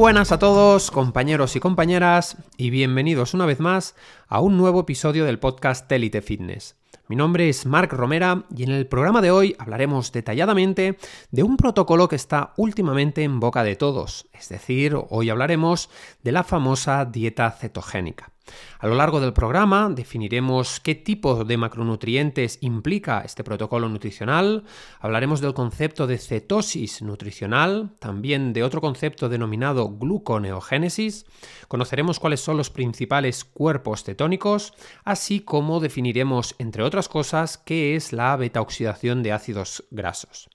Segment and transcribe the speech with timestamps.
[0.00, 3.94] buenas a todos, compañeros y compañeras, y bienvenidos una vez más
[4.28, 6.74] a un nuevo episodio del podcast Elite Fitness.
[7.06, 10.96] Mi nombre es Marc Romera y en el programa de hoy hablaremos detalladamente
[11.30, 15.90] de un protocolo que está últimamente en boca de todos, es decir, hoy hablaremos
[16.22, 18.32] de la famosa dieta cetogénica.
[18.78, 24.64] A lo largo del programa definiremos qué tipo de macronutrientes implica este protocolo nutricional,
[25.00, 31.26] hablaremos del concepto de cetosis nutricional, también de otro concepto denominado gluconeogénesis,
[31.68, 34.72] conoceremos cuáles son los principales cuerpos cetónicos,
[35.04, 40.48] así como definiremos, entre otras cosas, qué es la beta-oxidación de ácidos grasos.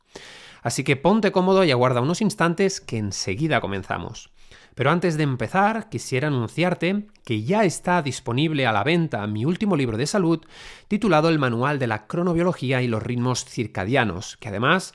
[0.61, 4.31] Así que ponte cómodo y aguarda unos instantes que enseguida comenzamos.
[4.75, 9.77] Pero antes de empezar, quisiera anunciarte que ya está disponible a la venta mi último
[9.77, 10.45] libro de salud
[10.89, 14.93] titulado El Manual de la Cronobiología y los Ritmos Circadianos, que además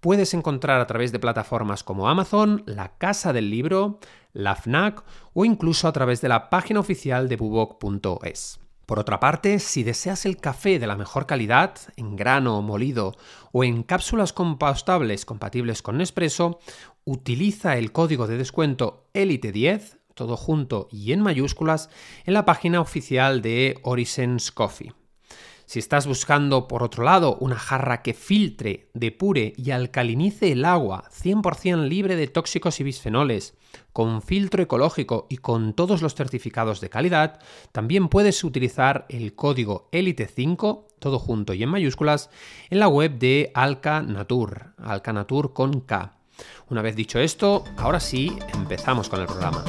[0.00, 3.98] puedes encontrar a través de plataformas como Amazon, la Casa del Libro,
[4.34, 8.60] la FNAC o incluso a través de la página oficial de bubok.es.
[8.92, 13.16] Por otra parte, si deseas el café de la mejor calidad, en grano, molido
[13.52, 16.58] o en cápsulas compostables compatibles con Nespresso,
[17.04, 21.90] utiliza el código de descuento ELITE10, todo junto y en mayúsculas,
[22.24, 24.92] en la página oficial de Horizons Coffee.
[25.72, 31.04] Si estás buscando, por otro lado, una jarra que filtre, depure y alcalinice el agua
[31.10, 33.54] 100% libre de tóxicos y bisfenoles,
[33.94, 37.40] con filtro ecológico y con todos los certificados de calidad,
[37.72, 42.28] también puedes utilizar el código ELITE5, todo junto y en mayúsculas,
[42.68, 46.18] en la web de Alcanatur, Alcanatur con K.
[46.70, 49.64] Una vez dicho esto, ahora sí, empezamos con el programa.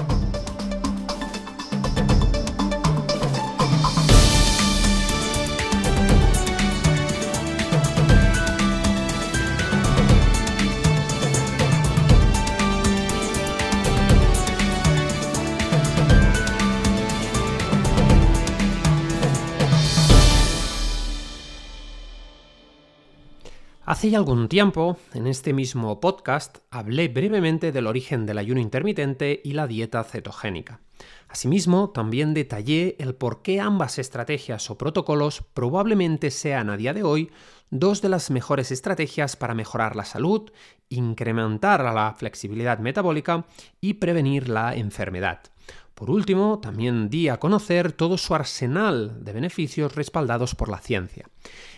[23.93, 29.39] Hace ya algún tiempo, en este mismo podcast, hablé brevemente del origen del ayuno intermitente
[29.43, 30.79] y la dieta cetogénica.
[31.27, 37.03] Asimismo, también detallé el por qué ambas estrategias o protocolos probablemente sean a día de
[37.03, 37.29] hoy
[37.69, 40.51] dos de las mejores estrategias para mejorar la salud,
[40.89, 43.45] incrementar la flexibilidad metabólica
[43.79, 45.52] y prevenir la enfermedad.
[45.95, 51.29] Por último, también di a conocer todo su arsenal de beneficios respaldados por la ciencia.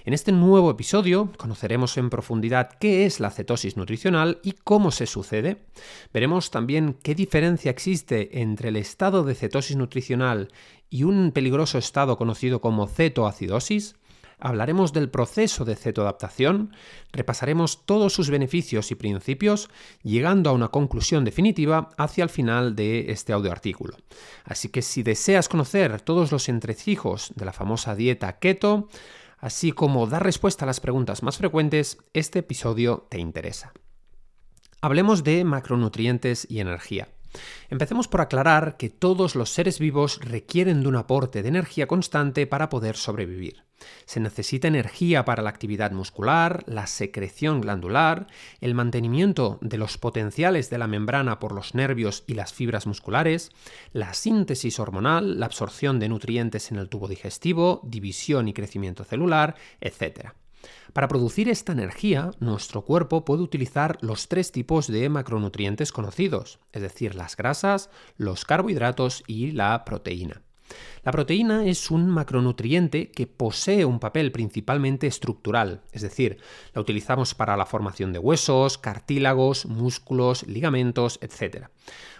[0.05, 5.05] En este nuevo episodio conoceremos en profundidad qué es la cetosis nutricional y cómo se
[5.05, 5.65] sucede.
[6.13, 10.49] Veremos también qué diferencia existe entre el estado de cetosis nutricional
[10.89, 13.95] y un peligroso estado conocido como cetoacidosis
[14.39, 16.73] hablaremos del proceso de cetoadaptación,
[17.11, 19.69] repasaremos todos sus beneficios y principios,
[20.03, 23.97] llegando a una conclusión definitiva hacia el final de este audio artículo.
[24.43, 28.89] Así que si deseas conocer todos los entresijos de la famosa dieta keto,
[29.37, 33.73] así como dar respuesta a las preguntas más frecuentes, este episodio te interesa.
[34.81, 37.09] Hablemos de macronutrientes y energía.
[37.69, 42.47] Empecemos por aclarar que todos los seres vivos requieren de un aporte de energía constante
[42.47, 43.63] para poder sobrevivir.
[44.05, 48.27] Se necesita energía para la actividad muscular, la secreción glandular,
[48.61, 53.51] el mantenimiento de los potenciales de la membrana por los nervios y las fibras musculares,
[53.91, 59.55] la síntesis hormonal, la absorción de nutrientes en el tubo digestivo, división y crecimiento celular,
[59.81, 60.33] etc.
[60.93, 66.81] Para producir esta energía, nuestro cuerpo puede utilizar los tres tipos de macronutrientes conocidos, es
[66.81, 70.41] decir, las grasas, los carbohidratos y la proteína.
[71.03, 76.39] La proteína es un macronutriente que posee un papel principalmente estructural, es decir,
[76.73, 81.67] la utilizamos para la formación de huesos, cartílagos, músculos, ligamentos, etc.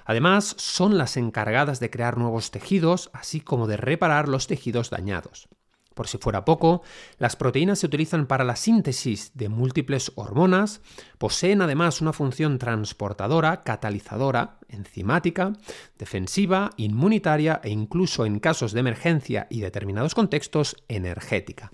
[0.06, 5.48] Además, son las encargadas de crear nuevos tejidos, así como de reparar los tejidos dañados.
[5.96, 6.84] Por si fuera poco,
[7.18, 10.82] las proteínas se utilizan para la síntesis de múltiples hormonas,
[11.18, 15.54] poseen además una función transportadora, catalizadora, enzimática,
[15.98, 21.72] defensiva, inmunitaria e incluso en casos de emergencia y determinados contextos, energética.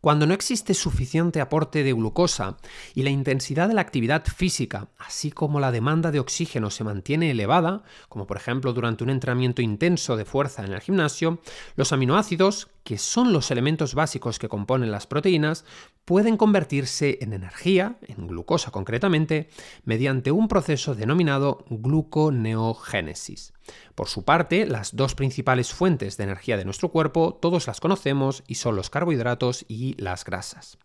[0.00, 2.56] Cuando no existe suficiente aporte de glucosa
[2.94, 7.32] y la intensidad de la actividad física, así como la demanda de oxígeno se mantiene
[7.32, 11.40] elevada, como por ejemplo durante un entrenamiento intenso de fuerza en el gimnasio,
[11.74, 15.64] los aminoácidos, que son los elementos básicos que componen las proteínas,
[16.04, 19.50] pueden convertirse en energía, en glucosa concretamente,
[19.84, 23.52] mediante un proceso denominado gluconeogénesis.
[23.94, 28.42] Por su parte, las dos principales fuentes de energía de nuestro cuerpo, todos las conocemos
[28.46, 30.78] y son los carbohidratos y las grasas.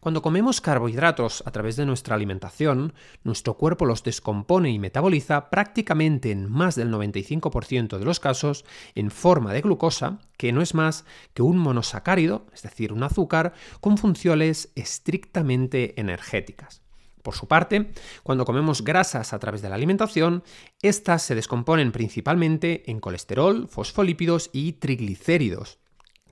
[0.00, 6.30] Cuando comemos carbohidratos a través de nuestra alimentación, nuestro cuerpo los descompone y metaboliza prácticamente
[6.30, 8.64] en más del 95% de los casos
[8.94, 13.54] en forma de glucosa, que no es más que un monosacárido, es decir, un azúcar,
[13.80, 16.82] con funciones estrictamente energéticas.
[17.22, 17.90] Por su parte,
[18.22, 20.44] cuando comemos grasas a través de la alimentación,
[20.82, 25.78] estas se descomponen principalmente en colesterol, fosfolípidos y triglicéridos,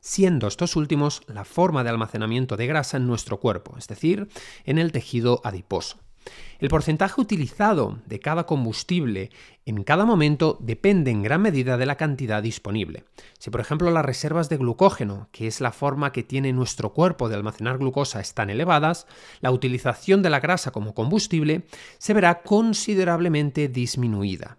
[0.00, 4.28] siendo estos últimos la forma de almacenamiento de grasa en nuestro cuerpo, es decir,
[4.64, 5.98] en el tejido adiposo.
[6.58, 9.30] El porcentaje utilizado de cada combustible
[9.66, 13.04] en cada momento depende en gran medida de la cantidad disponible.
[13.38, 17.28] Si por ejemplo las reservas de glucógeno, que es la forma que tiene nuestro cuerpo
[17.28, 19.06] de almacenar glucosa, están elevadas,
[19.40, 21.66] la utilización de la grasa como combustible
[21.98, 24.58] se verá considerablemente disminuida.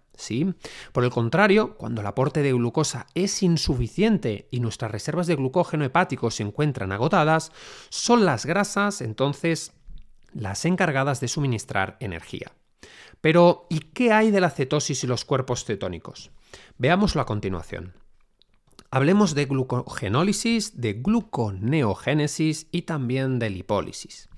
[0.92, 5.84] Por el contrario, cuando el aporte de glucosa es insuficiente y nuestras reservas de glucógeno
[5.84, 7.50] hepático se encuentran agotadas,
[7.88, 9.72] son las grasas entonces
[10.34, 12.52] las encargadas de suministrar energía.
[13.20, 16.30] Pero, ¿y qué hay de la cetosis y los cuerpos cetónicos?
[16.76, 17.94] Veámoslo a continuación.
[18.90, 24.28] Hablemos de glucogenólisis, de gluconeogénesis y también de lipólisis.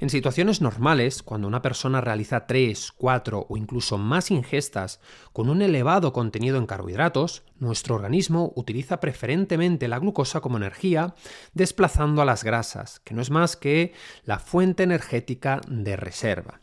[0.00, 5.00] En situaciones normales, cuando una persona realiza 3, 4 o incluso más ingestas
[5.32, 11.16] con un elevado contenido en carbohidratos, nuestro organismo utiliza preferentemente la glucosa como energía,
[11.52, 13.92] desplazando a las grasas, que no es más que
[14.24, 16.60] la fuente energética de reserva.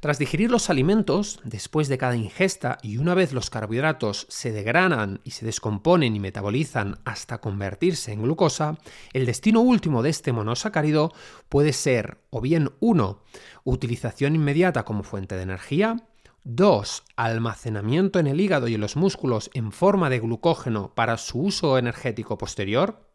[0.00, 5.20] Tras digerir los alimentos, después de cada ingesta y una vez los carbohidratos se degranan
[5.24, 8.78] y se descomponen y metabolizan hasta convertirse en glucosa,
[9.12, 11.12] el destino último de este monosacárido
[11.48, 13.22] puede ser o bien 1.
[13.64, 15.96] Utilización inmediata como fuente de energía,
[16.44, 17.04] 2.
[17.16, 21.78] Almacenamiento en el hígado y en los músculos en forma de glucógeno para su uso
[21.78, 23.07] energético posterior.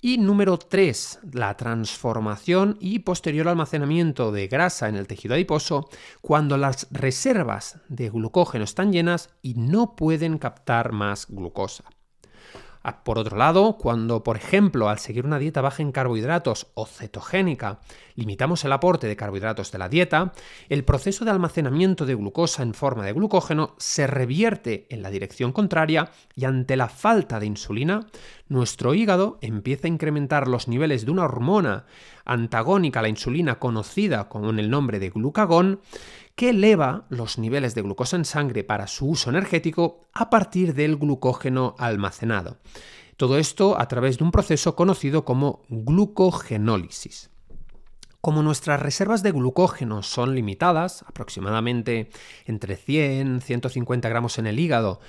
[0.00, 5.88] Y número 3, la transformación y posterior almacenamiento de grasa en el tejido adiposo
[6.20, 11.84] cuando las reservas de glucógeno están llenas y no pueden captar más glucosa.
[12.88, 16.86] Ah, por otro lado, cuando, por ejemplo, al seguir una dieta baja en carbohidratos o
[16.86, 17.80] cetogénica,
[18.14, 20.32] limitamos el aporte de carbohidratos de la dieta,
[20.68, 25.50] el proceso de almacenamiento de glucosa en forma de glucógeno se revierte en la dirección
[25.50, 28.06] contraria y ante la falta de insulina,
[28.48, 31.86] nuestro hígado empieza a incrementar los niveles de una hormona
[32.24, 35.80] antagónica a la insulina conocida con el nombre de glucagón,
[36.36, 40.96] que eleva los niveles de glucosa en sangre para su uso energético a partir del
[40.96, 42.58] glucógeno almacenado.
[43.16, 47.30] Todo esto a través de un proceso conocido como glucogenólisis.
[48.20, 52.10] Como nuestras reservas de glucógeno son limitadas, aproximadamente
[52.44, 55.00] entre 100 y 150 gramos en el hígado,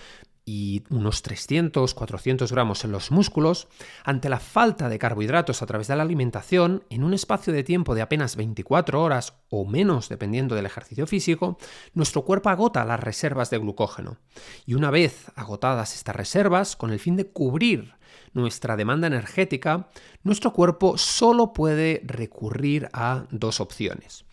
[0.48, 3.68] y unos 300, 400 gramos en los músculos,
[4.06, 7.96] ante la falta de carbohidratos a través de la alimentación, en un espacio de tiempo
[7.96, 11.58] de apenas 24 horas o menos dependiendo del ejercicio físico,
[11.94, 14.20] nuestro cuerpo agota las reservas de glucógeno.
[14.66, 17.96] Y una vez agotadas estas reservas, con el fin de cubrir
[18.32, 19.90] nuestra demanda energética,
[20.24, 24.27] nuestro cuerpo solo puede recurrir a dos opciones.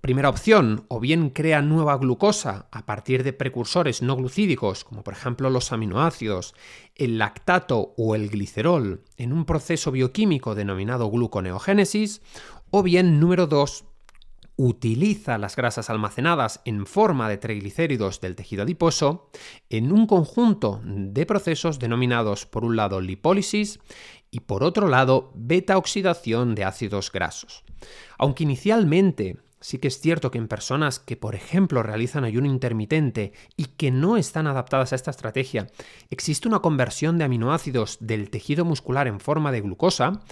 [0.00, 5.14] Primera opción, o bien crea nueva glucosa a partir de precursores no glucídicos, como por
[5.14, 6.54] ejemplo los aminoácidos,
[6.94, 12.22] el lactato o el glicerol, en un proceso bioquímico denominado gluconeogénesis,
[12.70, 13.84] o bien número 2,
[14.54, 19.30] utiliza las grasas almacenadas en forma de triglicéridos del tejido adiposo
[19.70, 23.78] en un conjunto de procesos denominados por un lado lipólisis
[24.30, 27.64] y por otro lado beta oxidación de ácidos grasos.
[28.18, 33.34] Aunque inicialmente Sí que es cierto que en personas que, por ejemplo, realizan ayuno intermitente
[33.54, 35.66] y que no están adaptadas a esta estrategia,
[36.08, 40.22] existe una conversión de aminoácidos del tejido muscular en forma de glucosa,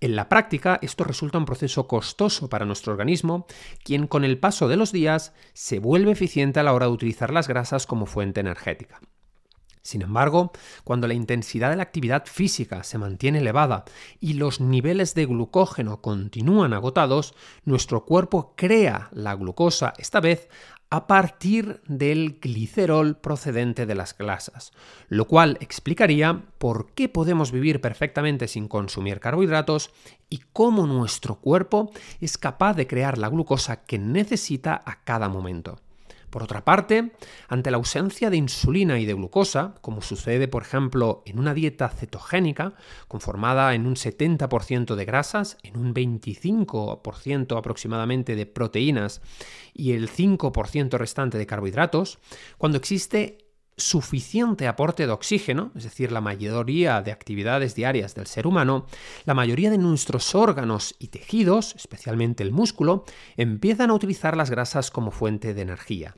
[0.00, 3.46] en la práctica esto resulta un proceso costoso para nuestro organismo,
[3.84, 7.34] quien con el paso de los días se vuelve eficiente a la hora de utilizar
[7.34, 9.02] las grasas como fuente energética.
[9.86, 10.50] Sin embargo,
[10.82, 13.84] cuando la intensidad de la actividad física se mantiene elevada
[14.20, 20.48] y los niveles de glucógeno continúan agotados, nuestro cuerpo crea la glucosa, esta vez
[20.90, 24.72] a partir del glicerol procedente de las grasas,
[25.08, 29.90] lo cual explicaría por qué podemos vivir perfectamente sin consumir carbohidratos
[30.28, 35.78] y cómo nuestro cuerpo es capaz de crear la glucosa que necesita a cada momento.
[36.36, 37.12] Por otra parte,
[37.48, 41.88] ante la ausencia de insulina y de glucosa, como sucede por ejemplo en una dieta
[41.88, 42.74] cetogénica,
[43.08, 49.22] conformada en un 70% de grasas, en un 25% aproximadamente de proteínas
[49.72, 52.18] y el 5% restante de carbohidratos,
[52.58, 53.45] cuando existe
[53.76, 58.86] suficiente aporte de oxígeno, es decir, la mayoría de actividades diarias del ser humano,
[59.24, 63.04] la mayoría de nuestros órganos y tejidos, especialmente el músculo,
[63.36, 66.14] empiezan a utilizar las grasas como fuente de energía.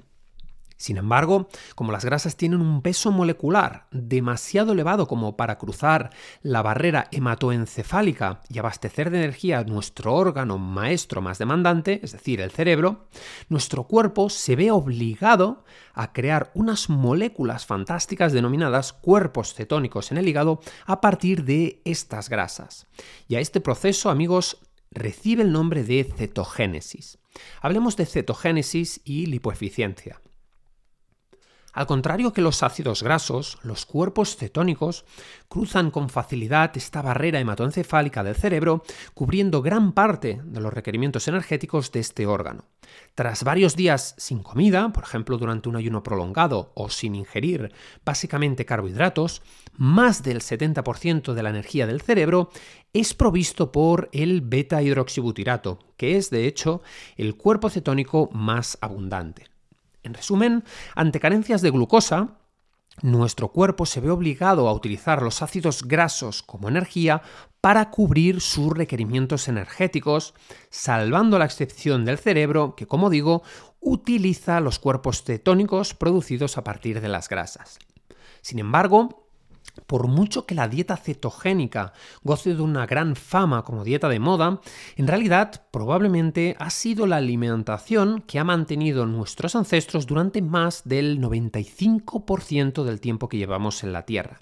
[0.78, 6.62] Sin embargo, como las grasas tienen un peso molecular demasiado elevado como para cruzar la
[6.62, 13.08] barrera hematoencefálica y abastecer de energía nuestro órgano maestro más demandante, es decir, el cerebro,
[13.48, 20.28] nuestro cuerpo se ve obligado a crear unas moléculas fantásticas denominadas cuerpos cetónicos en el
[20.28, 22.86] hígado a partir de estas grasas.
[23.26, 24.60] Y a este proceso, amigos,
[24.92, 27.18] recibe el nombre de cetogénesis.
[27.60, 30.20] Hablemos de cetogénesis y lipoeficiencia.
[31.78, 35.04] Al contrario que los ácidos grasos, los cuerpos cetónicos
[35.46, 38.82] cruzan con facilidad esta barrera hematoencefálica del cerebro,
[39.14, 42.64] cubriendo gran parte de los requerimientos energéticos de este órgano.
[43.14, 47.72] Tras varios días sin comida, por ejemplo durante un ayuno prolongado o sin ingerir
[48.04, 49.42] básicamente carbohidratos,
[49.76, 52.50] más del 70% de la energía del cerebro
[52.92, 56.82] es provisto por el beta hidroxibutirato, que es de hecho
[57.16, 59.57] el cuerpo cetónico más abundante.
[60.02, 60.64] En resumen,
[60.94, 62.38] ante carencias de glucosa,
[63.02, 67.22] nuestro cuerpo se ve obligado a utilizar los ácidos grasos como energía
[67.60, 70.34] para cubrir sus requerimientos energéticos,
[70.70, 73.42] salvando la excepción del cerebro que, como digo,
[73.80, 77.78] utiliza los cuerpos cetónicos producidos a partir de las grasas.
[78.40, 79.27] Sin embargo,
[79.86, 81.92] por mucho que la dieta cetogénica
[82.22, 84.60] goce de una gran fama como dieta de moda,
[84.96, 91.20] en realidad probablemente ha sido la alimentación que ha mantenido nuestros ancestros durante más del
[91.20, 94.38] 95% del tiempo que llevamos en la Tierra.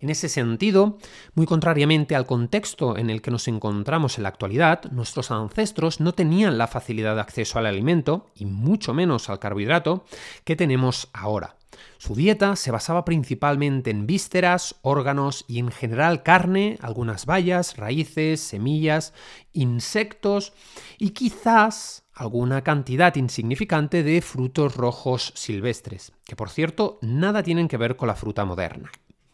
[0.00, 0.96] En ese sentido,
[1.34, 6.12] muy contrariamente al contexto en el que nos encontramos en la actualidad, nuestros ancestros no
[6.12, 10.04] tenían la facilidad de acceso al alimento, y mucho menos al carbohidrato,
[10.44, 11.56] que tenemos ahora.
[11.98, 18.40] Su dieta se basaba principalmente en vísceras, órganos y en general carne, algunas bayas, raíces,
[18.40, 19.12] semillas,
[19.52, 20.54] insectos
[20.98, 27.76] y quizás alguna cantidad insignificante de frutos rojos silvestres, que por cierto nada tienen que
[27.76, 28.90] ver con la fruta moderna.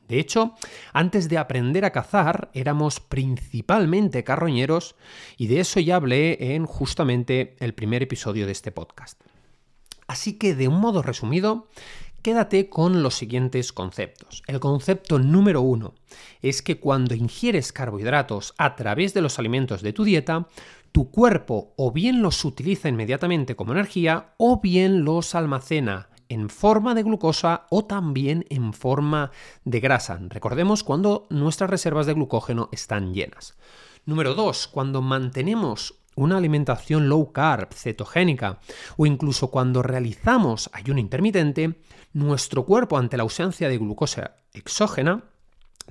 [0.08, 0.54] De hecho,
[0.92, 4.94] antes de aprender a cazar éramos principalmente carroñeros
[5.36, 9.20] y de eso ya hablé en justamente el primer episodio de este podcast.
[10.06, 11.68] Así que, de un modo resumido,
[12.22, 14.42] quédate con los siguientes conceptos.
[14.46, 15.94] El concepto número uno
[16.42, 20.48] es que cuando ingieres carbohidratos a través de los alimentos de tu dieta,
[20.92, 26.94] tu cuerpo o bien los utiliza inmediatamente como energía o bien los almacena en forma
[26.94, 29.30] de glucosa o también en forma
[29.64, 30.18] de grasa.
[30.28, 33.56] Recordemos cuando nuestras reservas de glucógeno están llenas.
[34.04, 34.68] Número 2.
[34.68, 38.58] Cuando mantenemos una alimentación low carb, cetogénica,
[38.96, 41.80] o incluso cuando realizamos ayuno intermitente,
[42.12, 45.24] nuestro cuerpo ante la ausencia de glucosa exógena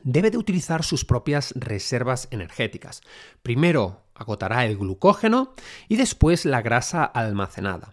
[0.04, 3.02] debe de utilizar sus propias reservas energéticas.
[3.44, 5.54] Primero agotará el glucógeno
[5.88, 7.92] y después la grasa almacenada.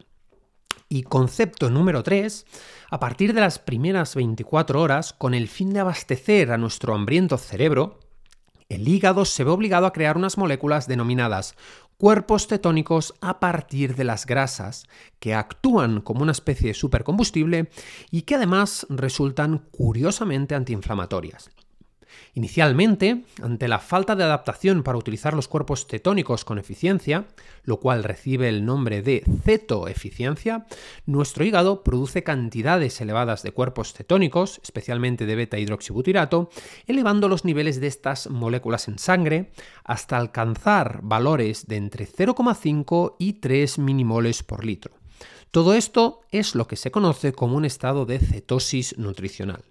[0.92, 2.44] Y concepto número 3,
[2.90, 7.38] a partir de las primeras 24 horas, con el fin de abastecer a nuestro hambriento
[7.38, 7.98] cerebro,
[8.68, 11.56] el hígado se ve obligado a crear unas moléculas denominadas
[11.96, 14.84] cuerpos cetónicos a partir de las grasas,
[15.18, 17.70] que actúan como una especie de supercombustible
[18.10, 21.48] y que además resultan curiosamente antiinflamatorias.
[22.34, 27.26] Inicialmente, ante la falta de adaptación para utilizar los cuerpos cetónicos con eficiencia,
[27.64, 30.66] lo cual recibe el nombre de cetoeficiencia,
[31.06, 36.50] nuestro hígado produce cantidades elevadas de cuerpos cetónicos, especialmente de beta hidroxibutirato,
[36.86, 39.52] elevando los niveles de estas moléculas en sangre
[39.84, 44.92] hasta alcanzar valores de entre 0,5 y 3 minimoles por litro.
[45.50, 49.62] Todo esto es lo que se conoce como un estado de cetosis nutricional.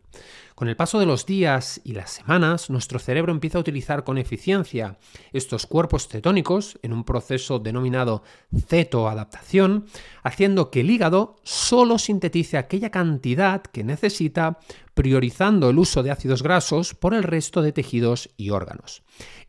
[0.61, 4.19] Con el paso de los días y las semanas, nuestro cerebro empieza a utilizar con
[4.19, 4.99] eficiencia
[5.33, 8.21] estos cuerpos cetónicos en un proceso denominado
[8.67, 9.87] cetoadaptación,
[10.21, 14.59] haciendo que el hígado solo sintetice aquella cantidad que necesita,
[14.93, 19.01] priorizando el uso de ácidos grasos por el resto de tejidos y órganos.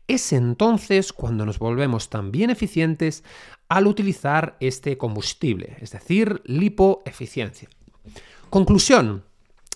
[0.07, 3.23] Es entonces cuando nos volvemos también eficientes
[3.69, 7.69] al utilizar este combustible, es decir, lipoeficiencia.
[8.49, 9.31] Conclusión.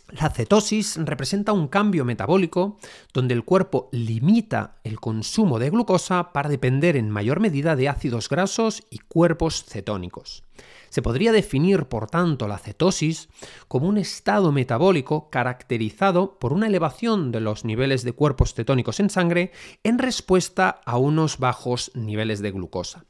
[0.10, 2.78] La cetosis representa un cambio metabólico
[3.14, 8.30] donde el cuerpo limita el consumo de glucosa para depender en mayor medida de ácidos
[8.30, 10.44] grasos y cuerpos cetónicos.
[10.90, 13.28] Se podría definir, por tanto, la cetosis
[13.68, 19.10] como un estado metabólico caracterizado por una elevación de los niveles de cuerpos cetónicos en
[19.10, 19.52] sangre
[19.84, 23.04] en respuesta a unos bajos niveles de glucosa.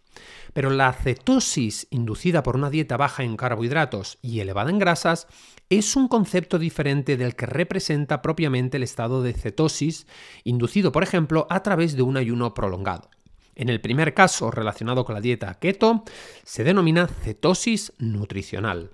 [0.58, 5.28] Pero la cetosis inducida por una dieta baja en carbohidratos y elevada en grasas
[5.70, 10.08] es un concepto diferente del que representa propiamente el estado de cetosis,
[10.46, 13.12] inducido, por ejemplo, a través de un ayuno prolongado.
[13.54, 16.04] En el primer caso, relacionado con la dieta keto,
[16.44, 18.90] se denomina cetosis nutricional.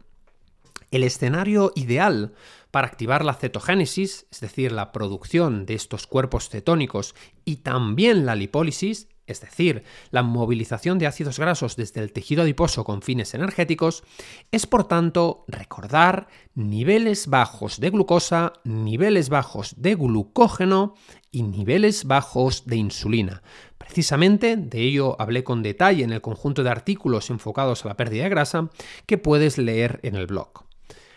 [0.92, 2.34] El escenario ideal
[2.72, 7.16] para activar la cetogénesis, es decir, la producción de estos cuerpos cetónicos
[7.46, 12.86] y también la lipólisis, es decir, la movilización de ácidos grasos desde el tejido adiposo
[12.86, 14.04] con fines energéticos,
[14.52, 20.96] es por tanto recordar niveles bajos de glucosa, niveles bajos de glucógeno
[21.32, 23.44] y niveles bajos de insulina.
[23.78, 28.24] Precisamente de ello hablé con detalle en el conjunto de artículos enfocados a la pérdida
[28.24, 28.70] de grasa
[29.06, 30.64] que puedes leer en el blog.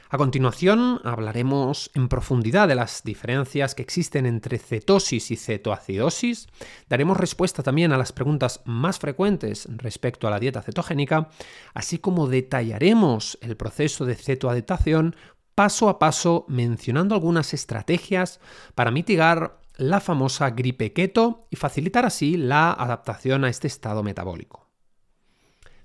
[0.09, 6.47] A continuación hablaremos en profundidad de las diferencias que existen entre cetosis y cetoacidosis.
[6.89, 11.31] Daremos respuesta también a las preguntas más frecuentes respecto a la dieta cetogénica,
[11.75, 15.17] así como detallaremos el proceso de cetoadaptación
[15.57, 18.39] paso a paso mencionando algunas estrategias
[18.77, 24.69] para mitigar la famosa gripe keto y facilitar así la adaptación a este estado metabólico.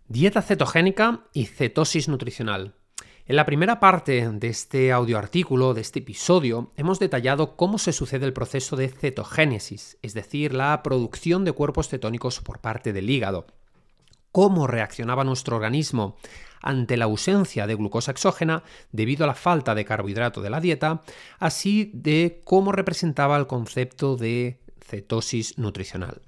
[0.08, 2.76] Dieta cetogénica y cetosis nutricional.
[3.32, 8.26] En la primera parte de este audioartículo, de este episodio, hemos detallado cómo se sucede
[8.26, 13.48] el proceso de cetogénesis, es decir, la producción de cuerpos cetónicos por parte del hígado,
[14.34, 16.18] cómo reaccionaba nuestro organismo
[16.62, 21.02] ante la ausencia de glucosa exógena debido a la falta de carbohidrato de la dieta,
[21.40, 26.22] así de cómo representaba el concepto de cetosis nutricional.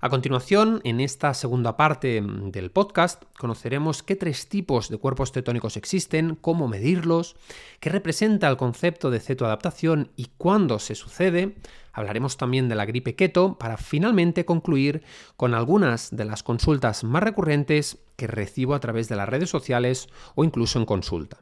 [0.00, 5.76] A continuación, en esta segunda parte del podcast, conoceremos qué tres tipos de cuerpos cetónicos
[5.76, 7.36] existen, cómo medirlos,
[7.80, 11.56] qué representa el concepto de cetoadaptación y cuándo se sucede.
[11.92, 15.02] Hablaremos también de la gripe keto para finalmente concluir
[15.36, 20.08] con algunas de las consultas más recurrentes que recibo a través de las redes sociales
[20.34, 21.38] o incluso en consulta.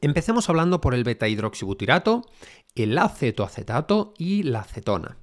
[0.00, 2.22] Empecemos hablando por el beta hidroxibutirato,
[2.74, 5.21] el acetoacetato y la acetona.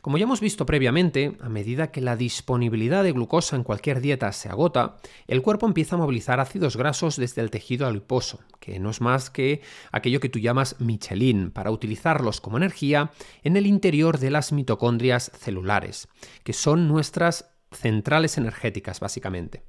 [0.00, 4.30] Como ya hemos visto previamente, a medida que la disponibilidad de glucosa en cualquier dieta
[4.32, 8.90] se agota, el cuerpo empieza a movilizar ácidos grasos desde el tejido adiposo, que no
[8.90, 13.10] es más que aquello que tú llamas Michelin, para utilizarlos como energía
[13.42, 16.08] en el interior de las mitocondrias celulares,
[16.44, 19.62] que son nuestras centrales energéticas, básicamente.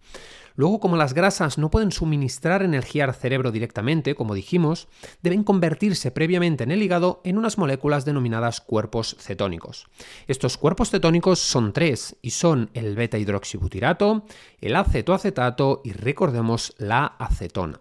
[0.57, 4.87] Luego, como las grasas no pueden suministrar energía al cerebro directamente, como dijimos,
[5.21, 9.85] deben convertirse previamente en el hígado en unas moléculas denominadas cuerpos cetónicos.
[10.27, 14.25] Estos cuerpos cetónicos son tres y son el beta hidroxibutirato,
[14.59, 17.79] el acetoacetato y recordemos la acetona.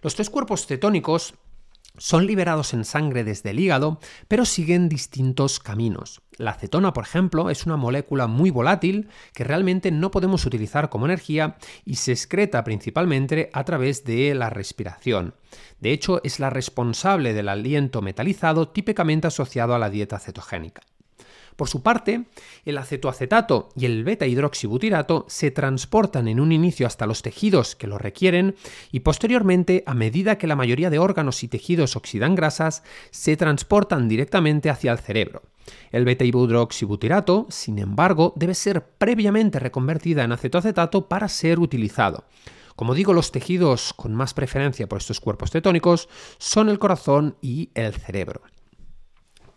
[0.00, 1.34] Los tres cuerpos cetónicos
[1.98, 6.22] son liberados en sangre desde el hígado, pero siguen distintos caminos.
[6.38, 11.04] La acetona, por ejemplo, es una molécula muy volátil que realmente no podemos utilizar como
[11.04, 15.34] energía y se excreta principalmente a través de la respiración.
[15.80, 20.82] De hecho, es la responsable del aliento metalizado típicamente asociado a la dieta cetogénica.
[21.56, 22.26] Por su parte,
[22.64, 27.98] el acetoacetato y el beta-hidroxibutirato se transportan en un inicio hasta los tejidos que lo
[27.98, 28.54] requieren
[28.92, 34.08] y posteriormente, a medida que la mayoría de órganos y tejidos oxidan grasas, se transportan
[34.08, 35.42] directamente hacia el cerebro.
[35.90, 42.24] El beta-hidroxibutirato, sin embargo, debe ser previamente reconvertida en acetoacetato para ser utilizado.
[42.76, 47.70] Como digo, los tejidos con más preferencia por estos cuerpos cetónicos son el corazón y
[47.74, 48.42] el cerebro.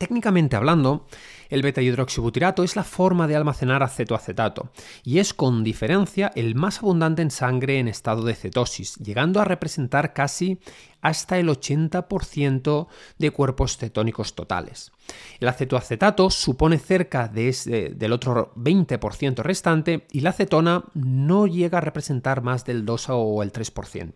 [0.01, 1.05] Técnicamente hablando,
[1.49, 4.71] el beta-hidroxibutirato es la forma de almacenar acetoacetato
[5.03, 9.45] y es con diferencia el más abundante en sangre en estado de cetosis, llegando a
[9.45, 10.57] representar casi
[11.01, 12.87] hasta el 80%
[13.19, 14.91] de cuerpos cetónicos totales.
[15.39, 21.81] El acetoacetato supone cerca de del otro 20% restante y la acetona no llega a
[21.81, 24.13] representar más del 2 o el 3%.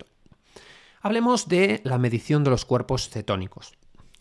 [1.02, 3.74] Hablemos de la medición de los cuerpos cetónicos.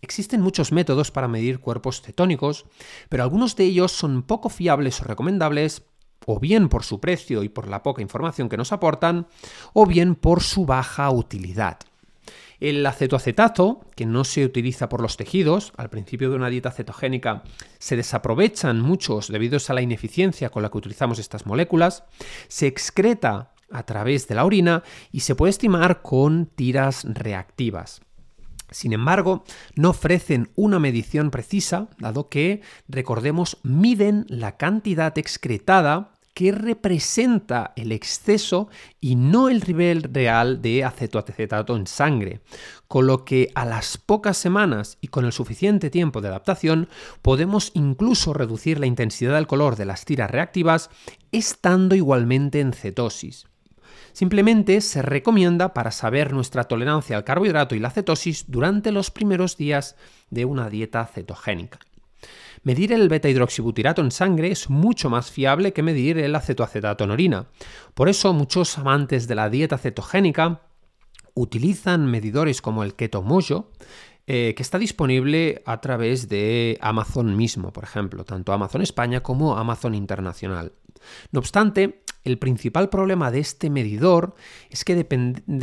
[0.04, 2.66] Existen muchos métodos para medir cuerpos cetónicos,
[3.08, 5.84] pero algunos de ellos son poco fiables o recomendables,
[6.26, 9.28] o bien por su precio y por la poca información que nos aportan,
[9.72, 11.78] o bien por su baja utilidad.
[12.60, 17.42] El acetoacetato, que no se utiliza por los tejidos, al principio de una dieta cetogénica
[17.78, 22.04] se desaprovechan muchos debido a la ineficiencia con la que utilizamos estas moléculas,
[22.48, 28.02] se excreta a través de la orina y se puede estimar con tiras reactivas.
[28.74, 29.44] Sin embargo,
[29.76, 37.92] no ofrecen una medición precisa, dado que, recordemos, miden la cantidad excretada que representa el
[37.92, 38.68] exceso
[39.00, 42.40] y no el nivel real de acetoacetato en sangre,
[42.88, 46.88] con lo que a las pocas semanas y con el suficiente tiempo de adaptación
[47.22, 50.90] podemos incluso reducir la intensidad del color de las tiras reactivas
[51.30, 53.46] estando igualmente en cetosis.
[54.14, 59.56] Simplemente se recomienda para saber nuestra tolerancia al carbohidrato y la cetosis durante los primeros
[59.56, 59.96] días
[60.30, 61.80] de una dieta cetogénica.
[62.62, 67.46] Medir el beta-hidroxibutirato en sangre es mucho más fiable que medir el acetoacetato en orina.
[67.94, 70.62] Por eso muchos amantes de la dieta cetogénica
[71.34, 73.72] utilizan medidores como el Keto Mojo,
[74.28, 79.58] eh, que está disponible a través de Amazon mismo, por ejemplo, tanto Amazon España como
[79.58, 80.72] Amazon Internacional.
[81.32, 84.34] No obstante, el principal problema de este medidor
[84.70, 85.06] es que,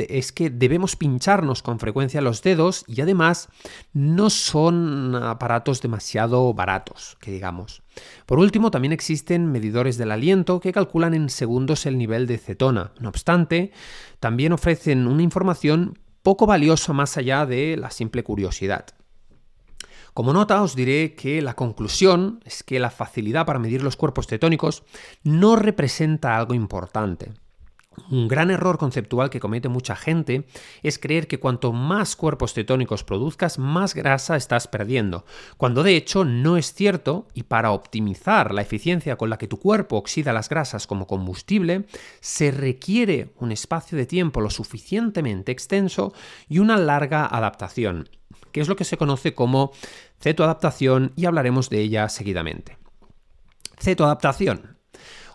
[0.10, 3.50] es que, debemos pincharnos con frecuencia los dedos y además
[3.94, 7.82] no son aparatos demasiado baratos, que digamos.
[8.26, 12.94] Por último, también existen medidores del aliento que calculan en segundos el nivel de cetona.
[13.00, 13.72] No obstante,
[14.20, 18.86] también ofrecen una información poco valiosa más allá de la simple curiosidad.
[20.14, 24.28] Como nota os diré que la conclusión es que la facilidad para medir los cuerpos
[24.28, 24.84] cetónicos
[25.24, 27.32] no representa algo importante.
[28.10, 30.46] Un gran error conceptual que comete mucha gente
[30.84, 35.26] es creer que cuanto más cuerpos cetónicos produzcas, más grasa estás perdiendo,
[35.58, 39.60] cuando de hecho no es cierto y para optimizar la eficiencia con la que tu
[39.60, 41.86] cuerpo oxida las grasas como combustible,
[42.20, 46.14] se requiere un espacio de tiempo lo suficientemente extenso
[46.48, 48.10] y una larga adaptación,
[48.52, 49.72] que es lo que se conoce como
[50.20, 52.78] cetoadaptación y hablaremos de ella seguidamente.
[53.80, 54.72] Cetoadaptación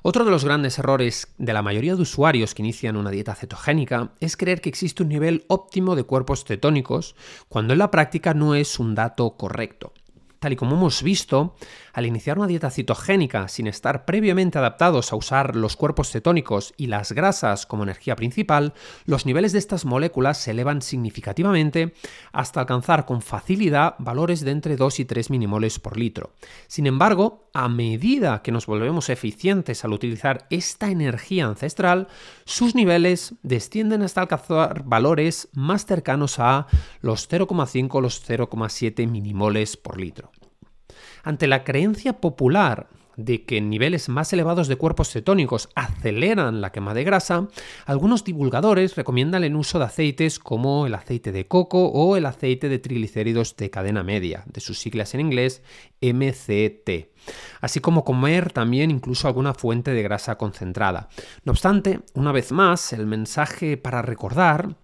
[0.09, 4.12] otro de los grandes errores de la mayoría de usuarios que inician una dieta cetogénica
[4.20, 7.16] es creer que existe un nivel óptimo de cuerpos cetónicos,
[7.48, 9.92] cuando en la práctica no es un dato correcto.
[10.38, 11.57] Tal y como hemos visto,
[11.92, 16.88] al iniciar una dieta citogénica sin estar previamente adaptados a usar los cuerpos cetónicos y
[16.88, 18.75] las grasas como energía principal,
[19.07, 21.94] los niveles de estas moléculas se elevan significativamente
[22.33, 26.35] hasta alcanzar con facilidad valores de entre 2 y 3 minimoles por litro.
[26.66, 32.09] Sin embargo, a medida que nos volvemos eficientes al utilizar esta energía ancestral,
[32.44, 36.66] sus niveles descienden hasta alcanzar valores más cercanos a
[37.01, 40.26] los 0,5 o los 0,7 minimoles por litro.
[41.27, 42.87] Ante la creencia popular
[43.17, 47.49] de que niveles más elevados de cuerpos cetónicos aceleran la quema de grasa,
[47.85, 52.69] algunos divulgadores recomiendan el uso de aceites como el aceite de coco o el aceite
[52.69, 55.65] de triglicéridos de cadena media, de sus siglas en inglés
[56.01, 57.11] MCT,
[57.61, 61.09] así como comer también incluso alguna fuente de grasa concentrada.
[61.43, 64.77] No obstante, una vez más, el mensaje para recordar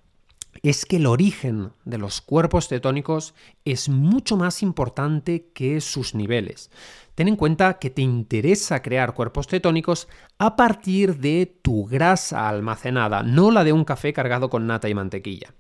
[0.63, 6.71] es que el origen de los cuerpos cetónicos es mucho más importante que sus niveles.
[7.17, 13.23] Ten en cuenta que te interesa crear cuerpos cetónicos a partir de tu grasa almacenada,
[13.23, 15.53] no la de un café cargado con nata y mantequilla.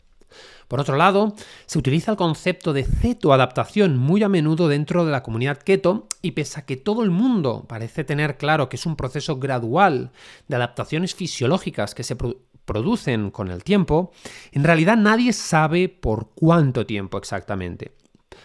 [0.68, 1.34] Por otro lado,
[1.66, 6.30] se utiliza el concepto de cetoadaptación muy a menudo dentro de la comunidad keto y
[6.30, 10.12] pese a que todo el mundo parece tener claro que es un proceso gradual
[10.48, 12.16] de adaptaciones fisiológicas que se,
[12.64, 14.12] producen con el tiempo,
[14.52, 17.92] en realidad nadie sabe por cuánto tiempo exactamente.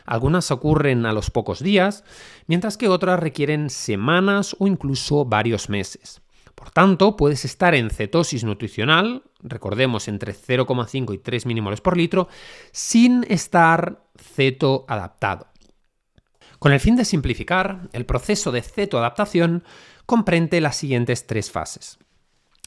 [0.05, 2.03] Algunas ocurren a los pocos días,
[2.47, 6.21] mientras que otras requieren semanas o incluso varios meses.
[6.55, 12.29] Por tanto, puedes estar en cetosis nutricional, recordemos entre 0,5 y 3 milimoles por litro,
[12.71, 15.47] sin estar ceto adaptado.
[16.59, 19.63] Con el fin de simplificar, el proceso de cetoadaptación
[20.07, 21.99] comprende las siguientes tres fases.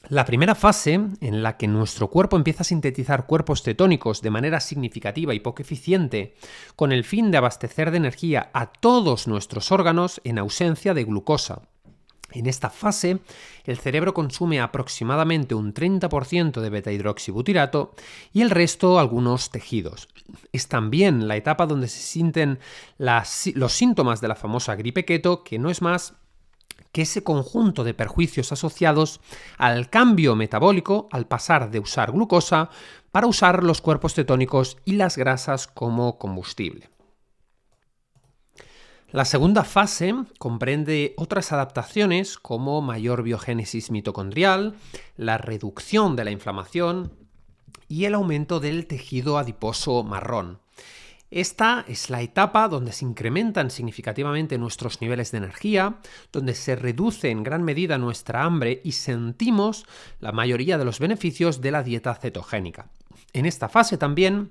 [0.09, 4.59] La primera fase, en la que nuestro cuerpo empieza a sintetizar cuerpos cetónicos de manera
[4.59, 6.35] significativa y poco eficiente,
[6.75, 11.63] con el fin de abastecer de energía a todos nuestros órganos en ausencia de glucosa.
[12.33, 13.19] En esta fase,
[13.65, 17.93] el cerebro consume aproximadamente un 30% de beta-hidroxibutirato
[18.33, 20.09] y el resto algunos tejidos.
[20.53, 22.61] Es también la etapa donde se sienten
[22.99, 26.15] los síntomas de la famosa gripe keto, que no es más
[26.93, 29.21] que ese conjunto de perjuicios asociados
[29.59, 32.71] al cambio metabólico al pasar de usar glucosa
[33.13, 36.91] para usar los cuerpos cetónicos y las grasas como combustible.
[39.13, 44.77] La segunda fase comprende otras adaptaciones como mayor biogénesis mitocondrial,
[45.17, 47.13] la reducción de la inflamación
[47.89, 50.60] y el aumento del tejido adiposo marrón.
[51.31, 56.01] Esta es la etapa donde se incrementan significativamente nuestros niveles de energía,
[56.33, 59.87] donde se reduce en gran medida nuestra hambre y sentimos
[60.19, 62.91] la mayoría de los beneficios de la dieta cetogénica.
[63.33, 64.51] En esta fase también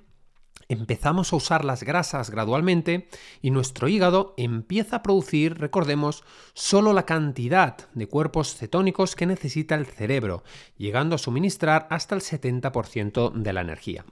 [0.70, 3.10] empezamos a usar las grasas gradualmente
[3.42, 9.76] y nuestro hígado empieza a producir, recordemos, solo la cantidad de cuerpos cetónicos que necesita
[9.76, 10.44] el cerebro,
[10.78, 14.06] llegando a suministrar hasta el 70% de la energía.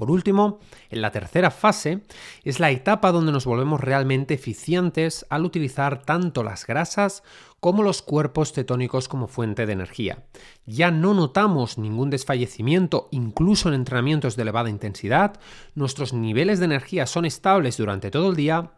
[0.00, 2.04] Por último, en la tercera fase
[2.42, 7.22] es la etapa donde nos volvemos realmente eficientes al utilizar tanto las grasas
[7.60, 10.24] como los cuerpos cetónicos como fuente de energía.
[10.64, 15.38] Ya no notamos ningún desfallecimiento, incluso en entrenamientos de elevada intensidad,
[15.74, 18.70] nuestros niveles de energía son estables durante todo el día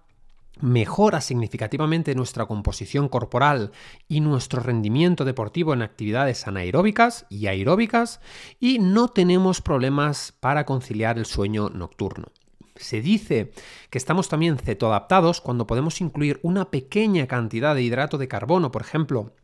[0.61, 3.73] mejora significativamente nuestra composición corporal
[4.09, 8.21] y nuestro rendimiento deportivo en actividades anaeróbicas y aeróbicas
[8.61, 12.29] y no tenemos problemas para conciliar el sueño nocturno.
[12.77, 13.53] Se dice
[13.91, 18.83] que estamos también cetoadaptados cuando podemos incluir una pequeña cantidad de hidrato de carbono, por
[18.83, 19.35] ejemplo,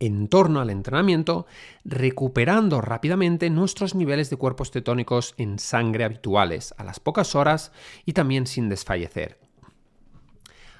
[0.00, 1.46] en torno al entrenamiento,
[1.84, 7.72] recuperando rápidamente nuestros niveles de cuerpos cetónicos en sangre habituales a las pocas horas
[8.04, 9.45] y también sin desfallecer.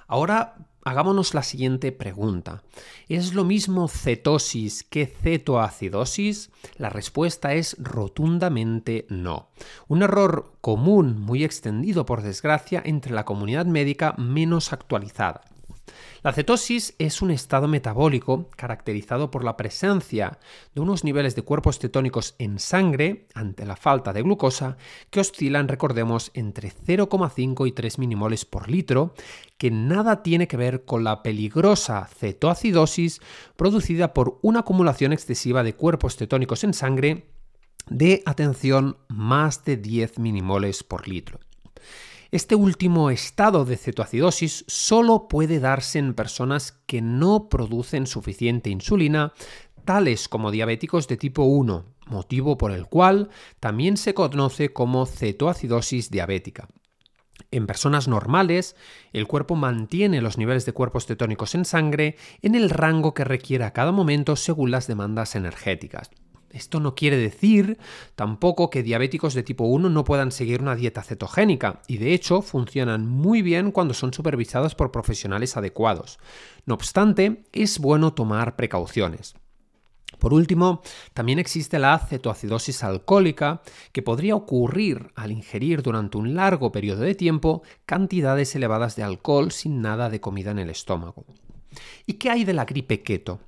[0.06, 2.62] Ahora hagámonos la siguiente pregunta.
[3.08, 6.50] ¿Es lo mismo cetosis que cetoacidosis?
[6.76, 9.50] La respuesta es rotundamente no.
[9.88, 15.42] Un error común, muy extendido por desgracia, entre la comunidad médica menos actualizada.
[16.22, 20.38] La cetosis es un estado metabólico caracterizado por la presencia
[20.74, 24.76] de unos niveles de cuerpos cetónicos en sangre ante la falta de glucosa
[25.10, 29.14] que oscilan, recordemos, entre 0,5 y 3 minimoles por litro,
[29.58, 33.20] que nada tiene que ver con la peligrosa cetoacidosis
[33.56, 37.26] producida por una acumulación excesiva de cuerpos cetónicos en sangre
[37.88, 41.38] de, atención, más de 10 minimoles por litro.
[42.36, 49.32] Este último estado de cetoacidosis solo puede darse en personas que no producen suficiente insulina,
[49.86, 56.10] tales como diabéticos de tipo 1, motivo por el cual también se conoce como cetoacidosis
[56.10, 56.68] diabética.
[57.50, 58.76] En personas normales,
[59.14, 63.68] el cuerpo mantiene los niveles de cuerpos cetónicos en sangre en el rango que requiera
[63.68, 66.10] a cada momento según las demandas energéticas.
[66.50, 67.78] Esto no quiere decir
[68.14, 72.42] tampoco que diabéticos de tipo 1 no puedan seguir una dieta cetogénica, y de hecho
[72.42, 76.18] funcionan muy bien cuando son supervisados por profesionales adecuados.
[76.64, 79.34] No obstante, es bueno tomar precauciones.
[80.18, 80.82] Por último,
[81.12, 83.60] también existe la cetoacidosis alcohólica,
[83.92, 89.52] que podría ocurrir al ingerir durante un largo periodo de tiempo cantidades elevadas de alcohol
[89.52, 91.26] sin nada de comida en el estómago.
[92.06, 93.40] ¿Y qué hay de la gripe keto?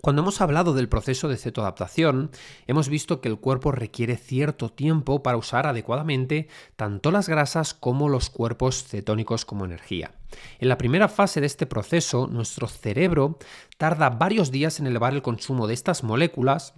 [0.00, 2.30] Cuando hemos hablado del proceso de cetoadaptación,
[2.66, 8.08] hemos visto que el cuerpo requiere cierto tiempo para usar adecuadamente tanto las grasas como
[8.08, 10.12] los cuerpos cetónicos como energía.
[10.60, 13.38] En la primera fase de este proceso, nuestro cerebro
[13.76, 16.74] tarda varios días en elevar el consumo de estas moléculas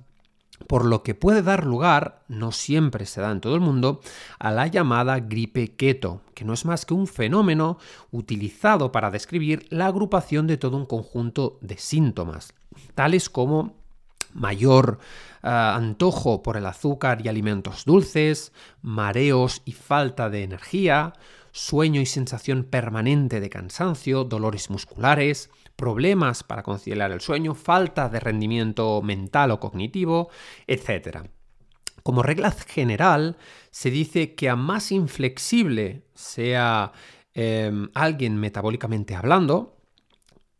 [0.66, 4.00] por lo que puede dar lugar, no siempre se da en todo el mundo,
[4.38, 7.78] a la llamada gripe keto, que no es más que un fenómeno
[8.10, 12.54] utilizado para describir la agrupación de todo un conjunto de síntomas,
[12.94, 13.74] tales como
[14.32, 14.98] mayor
[15.42, 21.14] eh, antojo por el azúcar y alimentos dulces, mareos y falta de energía,
[21.52, 28.20] sueño y sensación permanente de cansancio, dolores musculares, problemas para conciliar el sueño, falta de
[28.20, 30.28] rendimiento mental o cognitivo,
[30.66, 31.20] etc.
[32.02, 33.38] Como regla general,
[33.70, 36.92] se dice que a más inflexible sea
[37.32, 39.79] em, alguien metabólicamente hablando,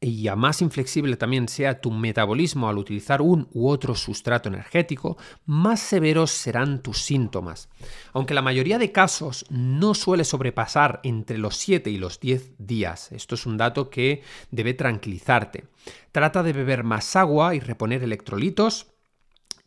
[0.01, 5.19] y a más inflexible también sea tu metabolismo al utilizar un u otro sustrato energético,
[5.45, 7.69] más severos serán tus síntomas.
[8.15, 13.13] Aunque la mayoría de casos no suele sobrepasar entre los 7 y los 10 días.
[13.13, 15.65] Esto es un dato que debe tranquilizarte.
[16.13, 18.90] Trata de beber más agua y reponer electrolitos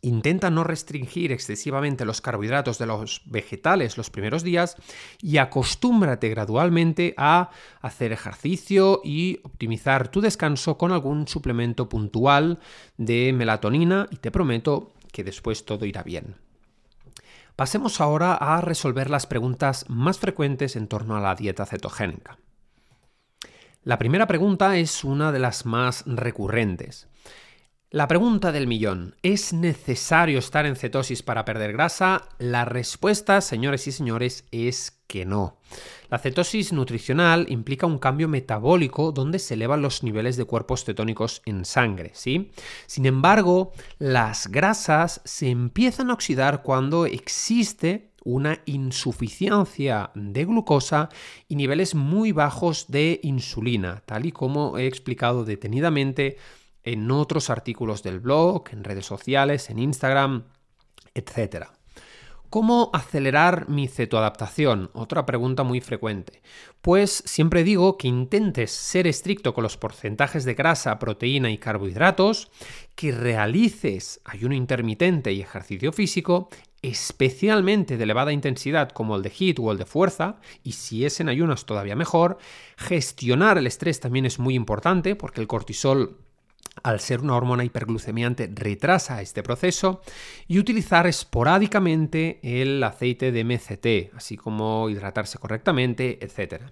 [0.04, 4.76] Intenta no restringir excesivamente los carbohidratos de los vegetales los primeros días
[5.22, 7.48] y acostúmbrate gradualmente a
[7.80, 12.58] hacer ejercicio y optimizar tu descanso con algún suplemento puntual
[12.98, 16.36] de melatonina y te prometo que después todo irá bien.
[17.56, 22.36] Pasemos ahora a resolver las preguntas más frecuentes en torno a la dieta cetogénica.
[23.84, 27.08] La primera pregunta es una de las más recurrentes.
[27.94, 32.28] La pregunta del millón, ¿es necesario estar en cetosis para perder grasa?
[32.40, 35.58] La respuesta, señores y señores, es que no.
[36.10, 41.40] La cetosis nutricional implica un cambio metabólico donde se elevan los niveles de cuerpos cetónicos
[41.46, 42.50] en sangre, ¿sí?
[42.86, 51.10] Sin embargo, las grasas se empiezan a oxidar cuando existe una insuficiencia de glucosa
[51.46, 56.38] y niveles muy bajos de insulina, tal y como he explicado detenidamente
[56.84, 60.44] en otros artículos del blog, en redes sociales, en Instagram,
[61.14, 61.66] etc.
[62.54, 64.90] ¿Cómo acelerar mi cetoadaptación?
[64.92, 66.40] Otra pregunta muy frecuente.
[66.82, 72.52] Pues siempre digo que intentes ser estricto con los porcentajes de grasa, proteína y carbohidratos,
[72.94, 76.48] que realices ayuno intermitente y ejercicio físico,
[76.80, 81.18] especialmente de elevada intensidad como el de HIIT o el de fuerza, y si es
[81.18, 82.38] en ayunas todavía mejor,
[82.76, 86.23] gestionar el estrés también es muy importante porque el cortisol
[86.82, 90.02] al ser una hormona hiperglucemiante, retrasa este proceso
[90.48, 96.64] y utilizar esporádicamente el aceite de MCT, así como hidratarse correctamente, etc.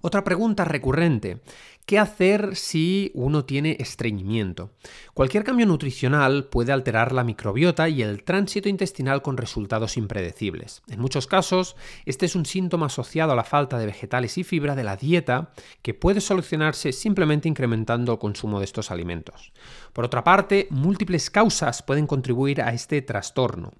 [0.00, 1.40] Otra pregunta recurrente.
[1.88, 4.72] ¿Qué hacer si uno tiene estreñimiento?
[5.14, 10.82] Cualquier cambio nutricional puede alterar la microbiota y el tránsito intestinal con resultados impredecibles.
[10.88, 14.76] En muchos casos, este es un síntoma asociado a la falta de vegetales y fibra
[14.76, 19.52] de la dieta que puede solucionarse simplemente incrementando el consumo de estos alimentos.
[19.94, 23.72] Por otra parte, múltiples causas pueden contribuir a este trastorno.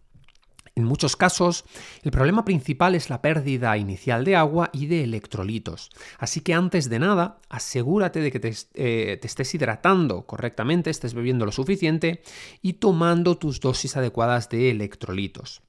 [0.79, 1.65] En muchos casos,
[2.05, 5.91] el problema principal es la pérdida inicial de agua y de electrolitos.
[6.21, 11.45] Así que antes de nada, asegúrate de que te, eh, estés hidratando correctamente, estés bebiendo
[11.45, 12.23] lo suficiente
[12.63, 15.63] y tomando tus dosis adecuadas de electrolitos.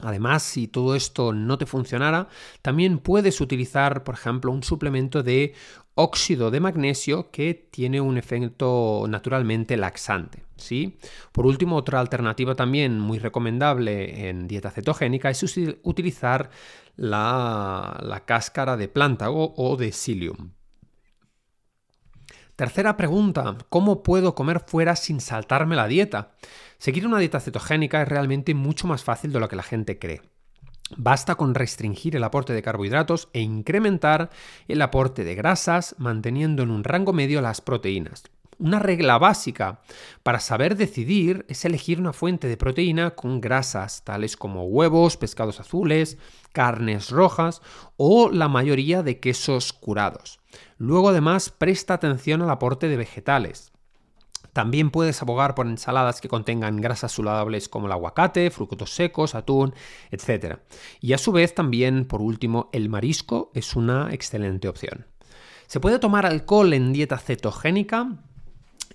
[0.00, 2.28] Además, si todo esto no te funcionara,
[2.62, 5.54] también puedes utilizar, por ejemplo, un suplemento de
[5.94, 10.44] óxido de magnesio que tiene un efecto naturalmente laxante.
[10.56, 10.98] ¿sí?
[11.32, 15.42] Por último, otra alternativa también muy recomendable en dieta cetogénica es
[15.82, 16.50] utilizar
[16.96, 20.57] la, cáscara de planta o de psyllium.
[22.58, 26.32] Tercera pregunta, ¿cómo puedo comer fuera sin saltarme la dieta?
[26.78, 30.22] Seguir una dieta cetogénica es realmente mucho más fácil de lo que la gente cree.
[30.96, 34.30] Basta con restringir el aporte de carbohidratos e incrementar
[34.66, 38.24] el aporte de grasas, manteniendo en un rango medio las proteínas.
[38.58, 39.80] Una regla básica
[40.24, 45.60] para saber decidir es elegir una fuente de proteína con grasas, tales como huevos, pescados
[45.60, 46.18] azules,
[46.52, 47.62] carnes rojas
[47.96, 50.40] o la mayoría de quesos curados.
[50.78, 53.72] Luego además presta atención al aporte de vegetales.
[54.52, 59.74] También puedes abogar por ensaladas que contengan grasas saludables como el aguacate, frutos secos, atún,
[60.10, 60.58] etc.
[61.00, 65.06] Y a su vez también, por último, el marisco es una excelente opción.
[65.66, 68.18] ¿Se puede tomar alcohol en dieta cetogénica?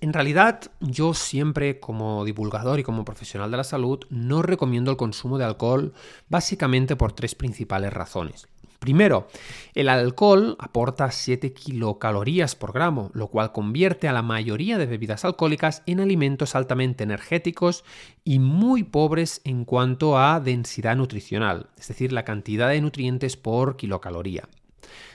[0.01, 4.97] En realidad, yo siempre como divulgador y como profesional de la salud no recomiendo el
[4.97, 5.93] consumo de alcohol
[6.27, 8.47] básicamente por tres principales razones.
[8.83, 9.29] Primero,
[9.75, 15.23] el alcohol aporta 7 kilocalorías por gramo, lo cual convierte a la mayoría de bebidas
[15.23, 17.85] alcohólicas en alimentos altamente energéticos
[18.25, 23.77] y muy pobres en cuanto a densidad nutricional, es decir, la cantidad de nutrientes por
[23.77, 24.49] kilocaloría.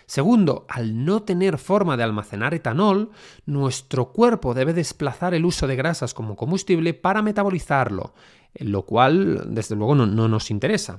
[0.06, 3.10] Segundo, al no tener forma de almacenar etanol,
[3.44, 8.14] nuestro cuerpo debe desplazar el uso de grasas como combustible para metabolizarlo,
[8.54, 10.96] lo cual desde luego no, nos interesa.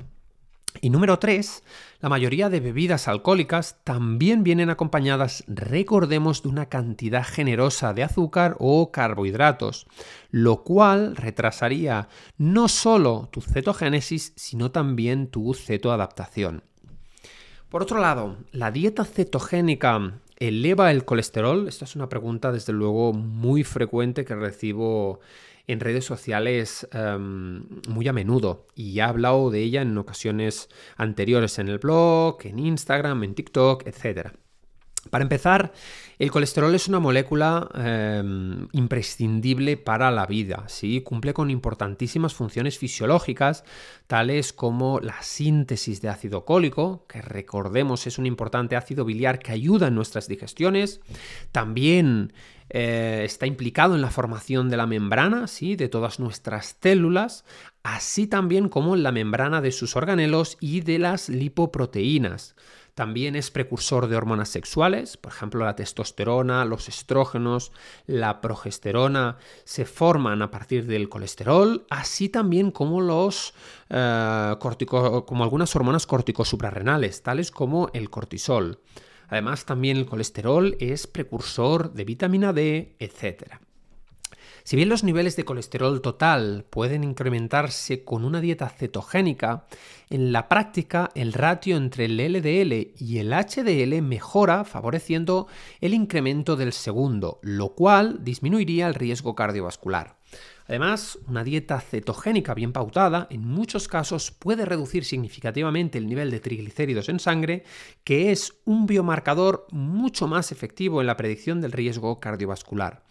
[0.82, 1.64] Y número 3,
[2.00, 8.56] la mayoría de bebidas alcohólicas también vienen acompañadas, recordemos, de una cantidad generosa de azúcar
[8.60, 9.88] o carbohidratos,
[10.30, 16.64] lo cual retrasaría no solo tu cetogénesis, sino también tu cetoadaptación.
[17.70, 21.68] Por otro lado, ¿la dieta cetogénica eleva el colesterol?
[21.68, 25.20] Esta es una pregunta, desde luego, muy frecuente que recibo
[25.70, 30.68] en redes sociales em, muy a menudo y ya he hablado de ella en ocasiones
[30.98, 34.32] anteriores en el blog, en Instagram, en TikTok, etc.
[35.10, 35.72] Para empezar,
[36.20, 41.02] el colesterol es una molécula em, imprescindible para la vida, ¿sí?
[41.02, 43.64] cumple con importantísimas funciones fisiológicas,
[44.08, 49.54] tales como la síntesis de ácido cólico, que recordemos es un importante ácido biliar que
[49.54, 51.00] ayuda en nuestras digestiones,
[51.54, 52.34] también
[52.70, 55.76] eh, está implicado en la formación de la membrana, ¿sí?
[55.76, 57.46] de todas nuestras células,
[57.84, 62.56] así también como en la membrana de sus organelos y de las lipoproteínas.
[63.00, 67.72] También es precursor de hormonas sexuales, por ejemplo la testosterona, los estrógenos,
[68.08, 73.54] la progesterona se forman a partir del colesterol, así también como los
[73.90, 78.82] eh, como algunas hormonas corticosuprarrenales, tales como el cortisol.
[79.30, 83.62] Además, también el colesterol es precursor de vitamina D, etc.
[84.70, 89.66] Si bien los niveles de colesterol total pueden incrementarse con una dieta cetogénica,
[90.12, 95.48] en la práctica el ratio entre el LDL y el HDL mejora favoreciendo
[95.82, 100.19] el incremento del segundo, lo cual disminuiría el riesgo cardiovascular.
[100.68, 106.40] Además, una dieta cetogénica bien pautada en muchos casos puede reducir significativamente el nivel de
[106.40, 107.64] triglicéridos en sangre,
[108.04, 113.04] que es un biomarcador mucho más efectivo en la predicción del riesgo cardiovascular.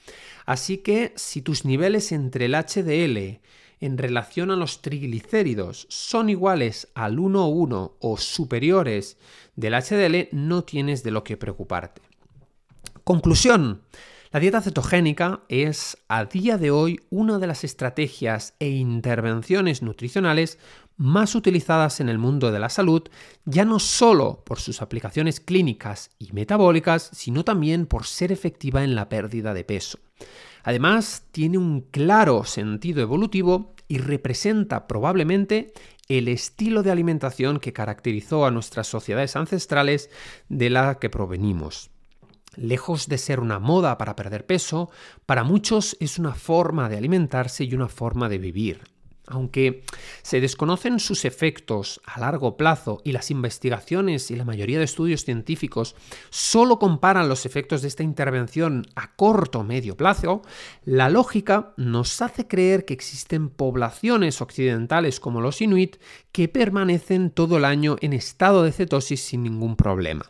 [0.47, 3.41] Así que si tus niveles entre el HDL
[3.81, 9.19] en relación a los triglicéridos son iguales al 1,1 o superiores
[9.57, 12.03] del HDL, no tienes de lo que preocuparte.
[13.03, 13.83] Conclusión.
[14.31, 20.59] La dieta cetogénica es a día de hoy una de las estrategias e intervenciones nutricionales
[20.99, 23.05] más utilizadas en el mundo de la salud,
[23.47, 28.95] ya no solo por sus aplicaciones clínicas y metabólicas, sino también por ser efectiva en
[28.95, 29.99] la pérdida de peso.
[30.62, 35.72] Además, tiene un claro sentido evolutivo y representa probablemente
[36.09, 40.11] el estilo de alimentación que caracterizó a nuestras sociedades ancestrales
[40.51, 41.91] de la que provenimos.
[42.59, 44.91] Lejos de ser una moda para perder peso,
[45.27, 48.81] para muchos es una forma de alimentarse y una forma de vivir.
[49.29, 49.85] Aunque
[50.23, 55.25] se desconocen sus efectos a largo plazo y las investigaciones y la mayoría de estudios
[55.25, 55.95] científicos
[56.31, 60.43] solo comparan los efectos de esta intervención a corto o medio plazo,
[60.85, 65.99] la lógica nos hace creer que existen poblaciones occidentales como los inuit
[66.33, 70.25] que permanecen todo el año en estado de cetosis sin ningún problema.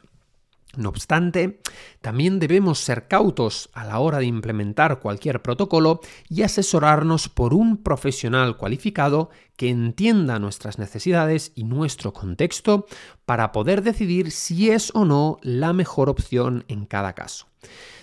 [0.76, 1.60] No obstante,
[2.00, 7.82] también debemos ser cautos a la hora de implementar cualquier protocolo y asesorarnos por un
[7.82, 12.86] profesional cualificado que entienda nuestras necesidades y nuestro contexto
[13.24, 17.46] para poder decidir si es o no la mejor opción en cada caso.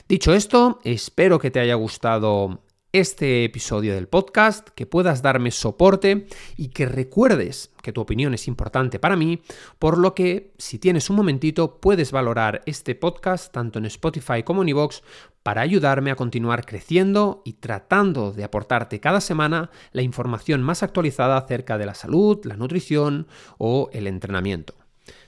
[0.10, 2.65] Dicho esto, espero que te haya gustado
[3.00, 8.48] este episodio del podcast, que puedas darme soporte y que recuerdes que tu opinión es
[8.48, 9.42] importante para mí,
[9.80, 14.62] por lo que si tienes un momentito puedes valorar este podcast tanto en Spotify como
[14.62, 15.02] en iVoox
[15.44, 21.36] para ayudarme a continuar creciendo y tratando de aportarte cada semana la información más actualizada
[21.36, 23.28] acerca de la salud, la nutrición
[23.58, 24.74] o el entrenamiento.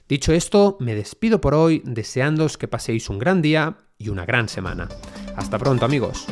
[0.07, 4.47] Dicho esto, me despido por hoy deseándoos que paséis un gran día y una gran
[4.47, 4.87] semana.
[5.35, 6.27] Hasta pronto amigos.